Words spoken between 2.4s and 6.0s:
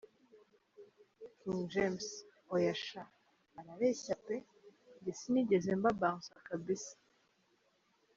Oya sha barabeshya pee, njye sinigeze mba